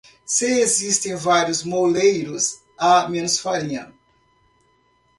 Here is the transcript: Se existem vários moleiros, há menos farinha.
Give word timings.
Se 0.25 0.47
existem 0.63 1.15
vários 1.15 1.61
moleiros, 1.63 2.63
há 2.75 3.07
menos 3.07 3.37
farinha. 3.39 3.93